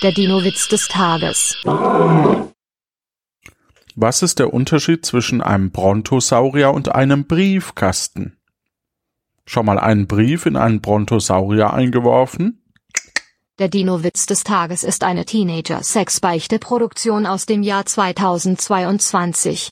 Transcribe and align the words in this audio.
Der 0.00 0.12
Dino-Witz 0.12 0.68
des 0.68 0.86
Tages. 0.86 1.56
Was 3.96 4.22
ist 4.22 4.38
der 4.38 4.54
Unterschied 4.54 5.04
zwischen 5.04 5.42
einem 5.42 5.72
Brontosaurier 5.72 6.70
und 6.70 6.94
einem 6.94 7.26
Briefkasten? 7.26 8.36
Schon 9.44 9.66
mal 9.66 9.80
einen 9.80 10.06
Brief 10.06 10.46
in 10.46 10.54
einen 10.54 10.80
Brontosaurier 10.80 11.72
eingeworfen? 11.72 12.62
Der 13.58 13.66
Dino-Witz 13.66 14.26
des 14.26 14.44
Tages 14.44 14.84
ist 14.84 15.02
eine 15.02 15.24
Teenager-Sexbeichte-Produktion 15.24 17.26
aus 17.26 17.46
dem 17.46 17.64
Jahr 17.64 17.84
2022. 17.84 19.66